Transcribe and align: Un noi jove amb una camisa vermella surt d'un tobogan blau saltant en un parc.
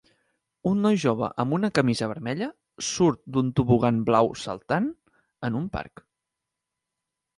Un 0.69 0.79
noi 0.85 0.95
jove 1.03 1.27
amb 1.43 1.57
una 1.57 1.69
camisa 1.79 2.07
vermella 2.11 2.47
surt 2.87 3.21
d'un 3.35 3.53
tobogan 3.61 4.01
blau 4.11 4.31
saltant 4.45 4.89
en 5.51 5.61
un 5.61 5.69
parc. 5.77 6.05